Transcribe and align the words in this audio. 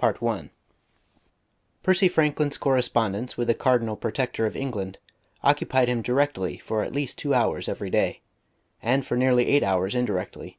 CHAPTER 0.00 0.18
II 0.26 0.32
I 0.32 0.50
Percy 1.84 2.08
Franklin's 2.08 2.56
correspondence 2.58 3.36
with 3.36 3.46
the 3.46 3.54
Cardinal 3.54 3.94
Protector 3.94 4.44
of 4.44 4.56
England 4.56 4.98
occupied 5.44 5.86
him 5.86 6.02
directly 6.02 6.58
for 6.58 6.82
at 6.82 6.92
least 6.92 7.18
two 7.18 7.32
hours 7.34 7.68
every 7.68 7.90
day, 7.90 8.22
and 8.82 9.06
for 9.06 9.16
nearly 9.16 9.46
eight 9.46 9.62
hours 9.62 9.94
indirectly. 9.94 10.58